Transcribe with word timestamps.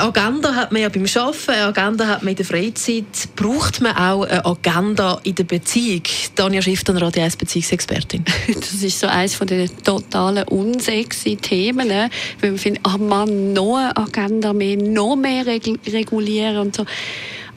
Eine 0.00 0.08
Agenda 0.08 0.54
hat 0.54 0.72
man 0.72 0.80
ja 0.80 0.88
beim 0.88 1.04
Arbeiten, 1.04 1.50
eine 1.50 1.64
Agenda 1.64 2.06
hat 2.06 2.22
man 2.22 2.30
in 2.30 2.36
der 2.36 2.46
Freizeit. 2.46 3.04
Braucht 3.36 3.82
man 3.82 3.94
auch 3.94 4.22
eine 4.22 4.46
Agenda 4.46 5.20
in 5.24 5.34
der 5.34 5.44
Beziehung? 5.44 6.04
Danja 6.34 6.62
Schifter, 6.62 6.98
Radio 6.98 7.22
1 7.22 7.36
Beziehungsexpertin. 7.36 8.24
Das 8.54 8.82
ist 8.82 8.98
so 8.98 9.08
eines 9.08 9.34
von 9.34 9.46
den 9.46 9.68
totalen 9.84 10.48
unsexy 10.48 11.36
Themen, 11.36 11.88
ne? 11.88 12.08
weil 12.40 12.52
man 12.52 12.58
findet, 12.58 12.80
ach 12.86 12.96
man, 12.96 13.52
noch 13.52 13.76
eine 13.76 13.94
Agenda 13.94 14.54
mehr, 14.54 14.78
noch 14.78 15.16
mehr 15.16 15.44
regulieren 15.46 16.56
und 16.56 16.76
so. 16.76 16.86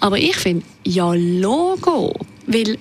Aber 0.01 0.17
ich 0.17 0.35
finde, 0.35 0.65
ja, 0.83 1.13
Logo, 1.13 2.13
weil 2.45 2.77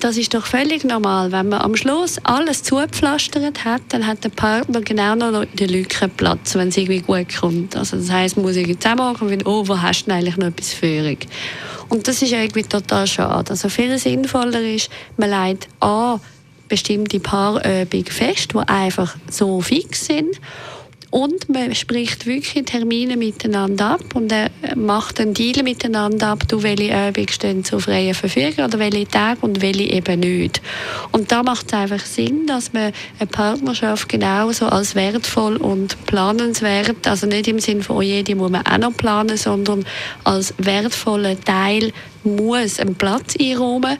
das 0.00 0.16
ist 0.16 0.34
doch 0.34 0.46
völlig 0.46 0.84
normal. 0.84 1.30
Wenn 1.32 1.48
man 1.48 1.60
am 1.60 1.76
Schluss 1.76 2.18
alles 2.24 2.62
zugepflastert 2.62 3.64
hat, 3.64 3.82
dann 3.88 4.06
hat 4.06 4.24
der 4.24 4.30
Partner 4.30 4.80
genau 4.80 5.14
noch 5.14 5.42
in 5.42 5.56
der 5.56 5.68
Lücke 5.68 6.08
Platz, 6.08 6.54
wenn 6.54 6.68
es 6.68 6.76
irgendwie 6.76 7.00
gut 7.00 7.34
kommt. 7.38 7.76
Also 7.76 7.96
das 7.96 8.10
heisst, 8.10 8.36
muss 8.36 8.56
ich 8.56 8.78
zusammenhaken 8.78 9.22
und 9.22 9.28
finden, 9.28 9.46
oh, 9.46 9.66
wo 9.66 9.80
hast 9.80 10.06
du 10.06 10.12
eigentlich 10.12 10.36
noch 10.36 10.48
etwas 10.48 10.72
Führung? 10.72 11.18
Und 11.88 12.08
das 12.08 12.22
ist 12.22 12.32
irgendwie 12.32 12.62
total 12.62 13.06
schade. 13.06 13.50
Also 13.50 13.68
viel 13.68 13.96
sinnvoller 13.98 14.62
ist, 14.62 14.90
man 15.16 15.30
legt 15.30 15.68
an 15.80 16.20
bestimmte 16.68 17.20
Paarübungen 17.20 18.06
fest, 18.06 18.52
die 18.54 18.68
einfach 18.68 19.16
so 19.28 19.60
fix 19.60 20.06
sind 20.06 20.40
und 21.10 21.48
man 21.48 21.74
spricht 21.74 22.26
wirklich 22.26 22.64
Termine 22.64 23.16
miteinander 23.16 23.92
ab 23.92 24.14
und 24.14 24.30
er 24.30 24.50
macht 24.76 25.20
einen 25.20 25.34
Deal 25.34 25.64
miteinander 25.64 26.28
ab, 26.28 26.46
du, 26.46 26.62
welche 26.62 27.08
Übungen 27.08 27.28
stehen 27.28 27.64
zur 27.64 27.80
freien 27.80 28.14
Verfügung 28.14 28.64
oder 28.64 28.78
welche 28.78 29.08
Tage 29.08 29.40
und 29.40 29.60
welche 29.60 29.90
eben 29.90 30.20
nicht. 30.20 30.62
Und 31.10 31.32
da 31.32 31.42
macht 31.42 31.66
es 31.66 31.72
einfach 31.72 32.04
Sinn, 32.04 32.46
dass 32.46 32.72
man 32.72 32.92
eine 33.18 33.26
Partnerschaft 33.26 34.08
genauso 34.08 34.66
als 34.66 34.94
wertvoll 34.94 35.56
und 35.56 35.96
planenswert, 36.06 37.06
also 37.08 37.26
nicht 37.26 37.48
im 37.48 37.58
Sinne 37.58 37.82
von, 37.82 37.96
oh 37.96 38.02
je, 38.02 38.22
die 38.22 38.36
muss 38.36 38.50
man 38.50 38.64
auch 38.64 38.78
noch 38.78 38.96
planen, 38.96 39.36
sondern 39.36 39.84
als 40.22 40.54
wertvoller 40.58 41.38
Teil 41.40 41.92
muss 42.22 42.78
einen 42.78 42.94
Platz 42.94 43.34
einräumen 43.40 43.98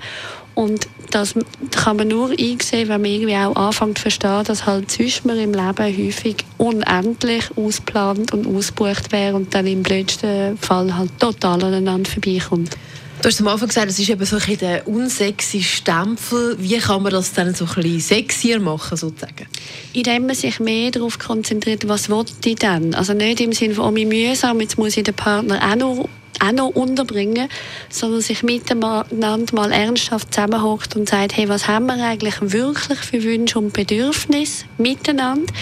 und 0.55 0.89
das 1.11 1.35
kann 1.71 1.97
man 1.97 2.09
nur 2.09 2.31
einsehen, 2.31 2.89
wenn 2.89 3.01
man 3.01 3.11
irgendwie 3.11 3.37
auch 3.37 3.57
anfängt 3.57 3.99
zu 3.99 4.03
verstehen, 4.03 4.45
dass 4.45 4.67
halt 4.67 4.91
sonst 4.91 5.25
man 5.25 5.39
im 5.39 5.53
Leben 5.53 6.07
häufig 6.07 6.37
unendlich 6.59 7.45
ausplant 7.57 8.33
und 8.33 8.47
ausgebucht 8.47 9.13
wäre 9.13 9.37
und 9.37 9.55
dann 9.55 9.67
im 9.67 9.83
blödsten 9.83 10.57
Fall 10.59 10.97
halt 10.97 11.19
total 11.19 11.65
aneinander 11.65 12.11
vorbeikommt. 12.11 12.77
Du 13.23 13.29
hast 13.29 13.39
am 13.43 13.49
Anfang 13.49 13.69
gesagt, 13.69 13.91
es 13.91 13.99
ist 13.99 14.09
eben 14.09 14.25
so 14.25 14.39
ein 14.39 14.57
der 14.57 14.89
unsexy 14.89 15.63
Stempel. 15.63 16.57
Wie 16.59 16.79
kann 16.79 17.03
man 17.03 17.13
das 17.13 17.35
dann 17.35 17.55
so 17.55 17.67
ein 17.67 17.75
bisschen 17.75 18.01
sexier 18.01 18.59
machen, 18.61 18.97
sozusagen? 18.97 19.47
Indem 19.93 20.25
man 20.25 20.35
sich 20.35 20.59
mehr 20.59 20.91
darauf 20.91 21.19
konzentriert, 21.19 21.87
was 21.87 22.09
will 22.09 22.25
ich 22.47 22.55
denn? 22.57 22.95
Also 22.95 23.13
nicht 23.13 23.43
im 23.43 23.53
Sinne 23.53 23.75
von, 23.75 23.85
oh, 23.85 23.91
mühsam, 23.91 24.61
jetzt 24.63 24.79
muss 24.79 24.97
ich 24.97 25.03
den 25.03 25.13
Partner 25.13 25.61
auch 25.63 25.77
noch 25.77 26.09
auch 26.41 26.53
noch 26.53 26.69
unterbringen, 26.69 27.49
sondern 27.89 28.21
sich 28.21 28.43
miteinander 28.43 29.55
mal 29.55 29.73
ernsthaft 29.73 30.35
zusammenhockt 30.35 30.97
und 30.97 31.09
sagt, 31.09 31.37
hey, 31.37 31.49
was 31.49 31.69
haben 31.69 31.87
wir 31.87 32.03
eigentlich 32.05 32.35
wirklich 32.41 32.99
für 32.99 33.23
Wünsche 33.23 33.59
und 33.59 33.73
Bedürfnisse 33.73 34.65
miteinander? 34.79 35.53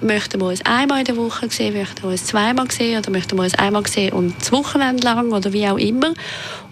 Möchten 0.00 0.40
wir 0.40 0.48
uns 0.48 0.64
einmal 0.64 1.00
in 1.00 1.04
der 1.04 1.16
Woche 1.16 1.50
sehen, 1.50 1.74
möchten 1.74 2.02
wir 2.02 2.10
uns 2.10 2.26
zweimal 2.26 2.70
sehen 2.70 2.98
oder 2.98 3.10
möchten 3.10 3.36
wir 3.36 3.42
uns 3.42 3.54
einmal 3.54 3.86
sehen 3.86 4.12
und 4.12 4.34
das 4.40 4.52
Wochenende 4.52 5.02
lang 5.02 5.32
oder 5.32 5.52
wie 5.52 5.66
auch 5.68 5.78
immer. 5.78 6.14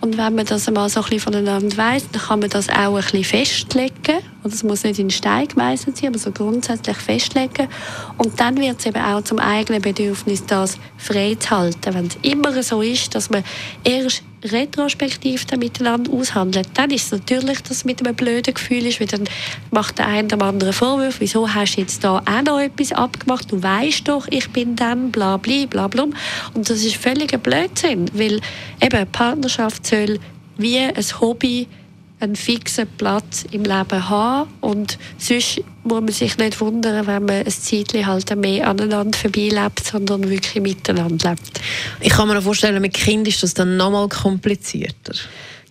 Und 0.01 0.17
wenn 0.17 0.35
man 0.35 0.47
das 0.47 0.67
einmal 0.67 0.89
so 0.89 1.01
ein 1.01 1.05
bisschen 1.05 1.21
voneinander 1.21 1.77
weiss, 1.77 2.05
dann 2.11 2.23
kann 2.23 2.41
man 2.41 2.49
das 2.49 2.69
auch 2.69 2.97
ein 2.97 3.03
bisschen 3.03 3.25
festlegen. 3.25 4.21
Oder 4.43 4.55
es 4.55 4.63
muss 4.63 4.85
nicht 4.85 4.99
in 4.99 5.11
Stein 5.11 5.49
gemeißelt 5.49 5.97
sein, 5.97 6.09
aber 6.09 6.19
so 6.19 6.33
grundsätzlich 6.33 6.97
festlegen. 6.97 7.69
Und 8.17 8.41
dann 8.41 8.57
wird 8.57 8.79
es 8.79 8.87
eben 8.87 9.03
auch 9.03 9.23
zum 9.23 9.39
eigenen 9.39 9.83
Bedürfnis, 9.83 10.45
das 10.47 10.79
frei 10.97 11.37
zu 11.39 11.51
halten. 11.51 11.95
Wenn 11.95 12.07
es 12.07 12.19
immer 12.23 12.63
so 12.63 12.81
ist, 12.83 13.15
dass 13.15 13.31
man 13.31 13.45
erst 13.85 14.23
retrospektiv 14.43 15.45
miteinander 15.59 16.13
aushandelt, 16.13 16.69
dann 16.75 16.91
ist 16.91 17.07
es 17.07 17.13
natürlich, 17.13 17.63
dass 17.63 17.79
es 17.79 17.85
mit 17.85 18.05
einem 18.05 18.17
blöden 18.17 18.55
Gefühl 18.55 18.87
ist, 18.87 19.01
weil 19.01 19.07
dann 19.07 19.29
macht 19.71 19.99
der 19.99 20.07
eine 20.07 20.29
dem 20.29 20.41
anderen 20.41 20.73
Vorwurf, 20.73 21.17
wieso 21.19 21.53
hast 21.53 21.77
du 21.77 21.83
jetzt 21.83 22.03
da 22.03 22.19
auch 22.19 22.43
noch 22.43 22.59
etwas 22.59 22.93
abgemacht, 22.93 23.53
du 23.53 23.63
weißt 23.63 24.09
doch, 24.09 24.27
ich 24.31 24.49
bin 24.51 24.77
dann, 24.77 25.11
bla 25.11 25.37
bla 25.37 25.67
bla 25.67 25.89
bla. 25.89 26.07
Und 26.55 26.71
das 26.71 26.83
ist 26.83 26.97
völliger 26.97 27.39
Blödsinn, 27.39 28.11
weil 28.15 28.41
eben 28.81 29.07
Partnerschaft 29.13 29.87
soll 29.87 30.19
wie 30.57 30.79
ein 30.79 31.21
Hobby 31.21 31.67
einen 32.21 32.37
fixen 32.37 32.87
Platz 32.99 33.45
im 33.51 33.65
Leben 33.65 34.09
haben 34.09 34.51
und 34.61 34.99
sonst 35.19 35.63
muss 35.85 36.01
man 36.01 36.09
sich 36.09 36.37
nicht 36.37 36.61
wundern, 36.61 37.07
wenn 37.07 37.25
man 37.25 37.45
ein 37.45 37.51
Zeitchen 37.51 38.07
halt 38.07 38.37
mehr 38.37 38.69
aneinander 38.69 39.17
vorbeilebt, 39.19 39.85
sondern 39.85 40.29
wirklich 40.29 40.63
miteinander 40.63 41.31
lebt. 41.31 41.61
Ich 42.01 42.11
kann 42.11 42.29
mir 42.29 42.43
vorstellen, 42.43 42.81
mit 42.83 42.95
Kind 42.95 43.27
ist 43.27 43.43
das 43.43 43.55
dann 43.55 43.77
nochmal 43.77 44.09
komplizierter. 44.09 45.15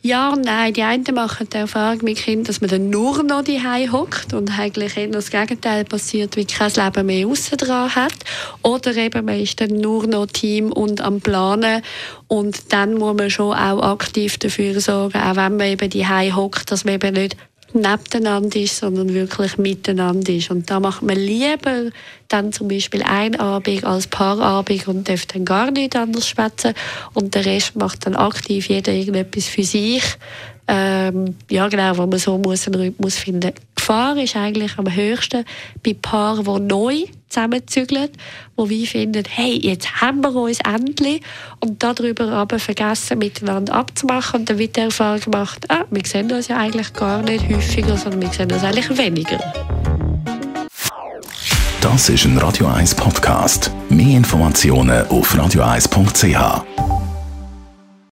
Ja 0.01 0.33
nein. 0.33 0.73
Die 0.73 0.83
einen 0.83 1.03
machen 1.13 1.49
die 1.51 1.57
Erfahrung 1.57 1.99
mit 2.03 2.19
Kindern, 2.19 2.45
dass 2.45 2.61
man 2.61 2.69
dann 2.69 2.89
nur 2.89 3.21
noch 3.21 3.43
die 3.43 3.59
hockt 3.59 4.33
und 4.33 4.57
eigentlich 4.57 4.95
eher 4.95 5.07
das 5.07 5.29
Gegenteil 5.29 5.83
passiert, 5.83 6.37
wie 6.37 6.45
kein 6.45 6.71
Leben 6.71 7.05
mehr 7.05 7.27
außen 7.27 7.57
dran 7.57 7.93
hat. 7.93 8.13
Oder 8.61 8.95
eben 8.95 9.25
man 9.25 9.38
ist 9.38 9.59
dann 9.59 9.75
nur 9.75 10.07
noch 10.07 10.27
Team 10.27 10.71
und 10.71 11.01
am 11.01 11.19
Planen 11.19 11.81
und 12.27 12.71
dann 12.71 12.93
muss 12.93 13.17
man 13.17 13.29
schon 13.29 13.53
auch 13.53 13.81
aktiv 13.81 14.38
dafür 14.38 14.79
sorgen, 14.79 15.19
auch 15.19 15.35
wenn 15.35 15.57
man 15.57 15.67
eben 15.67 15.89
die 15.89 16.07
hockt, 16.07 16.71
dass 16.71 16.85
man 16.85 16.93
eben 16.93 17.15
nicht 17.15 17.35
nebeneinander 17.74 18.59
ist, 18.59 18.78
sondern 18.78 19.13
wirklich 19.13 19.57
miteinander 19.57 20.34
ist. 20.34 20.52
Und 20.52 20.69
da 20.69 20.80
macht 20.80 21.02
man 21.02 21.16
lieber 21.16 21.90
dann 22.28 22.52
zum 22.53 22.68
Beispiel 22.68 23.03
ein 23.03 23.40
Abend 23.40 23.84
als 23.84 24.07
Paarabend 24.07 24.88
und 24.88 25.09
darf 25.09 25.25
dann 25.25 25.46
gar 25.46 25.72
nicht 25.72 25.96
anders 25.96 26.28
schwätzen 26.28 26.74
und 27.13 27.35
der 27.35 27.46
Rest 27.46 27.75
macht 27.75 28.06
dann 28.06 28.16
aktiv 28.16 28.69
jeder 28.69 28.94
irgendetwas 28.94 29.46
für 29.46 29.63
sich. 29.63 30.03
Ähm, 30.68 31.35
ja 31.50 31.68
genau, 31.68 31.97
wo 31.97 32.06
man 32.06 32.19
so 32.19 32.38
muss 32.38 32.68
einen 32.68 32.80
Rhythmus 32.80 33.16
finden. 33.16 33.53
Gefahr 33.89 34.17
ist 34.17 34.35
eigentlich 34.35 34.77
am 34.77 34.85
höchsten 34.94 35.45
bei 35.83 35.95
Paaren, 36.00 36.45
die 36.45 36.61
neu 36.72 37.05
zusammenzügeln, 37.27 38.09
wo 38.55 38.69
wir 38.69 38.85
finden, 38.85 39.23
hey, 39.27 39.57
jetzt 39.57 40.00
haben 40.00 40.22
wir 40.22 40.35
uns 40.35 40.59
endlich 40.59 41.23
und 41.59 41.81
darüber 41.81 42.25
aber 42.33 42.59
vergessen, 42.59 43.17
miteinander 43.17 43.73
abzumachen 43.73 44.41
und 44.41 44.50
dann 44.51 44.59
wird 44.59 44.75
die 44.75 44.81
Erfahrung 44.81 45.22
gemacht, 45.22 45.66
ah, 45.69 45.85
wir 45.89 46.05
sehen 46.05 46.31
uns 46.31 46.50
ja 46.50 46.57
eigentlich 46.57 46.94
gar 46.94 47.23
nicht 47.23 47.50
häufiger, 47.50 47.97
sondern 47.97 48.22
wir 48.22 48.29
sehen 48.29 48.51
uns 48.51 48.63
eigentlich 48.63 48.95
weniger. 48.95 49.39
Das 51.81 52.09
ist 52.09 52.25
ein 52.25 52.38
Radio 52.38 52.67
1 52.67 52.94
Podcast. 52.94 53.71
Mehr 53.89 54.17
Informationen 54.17 55.07
auf 55.07 55.33
radio1.ch. 55.33 56.88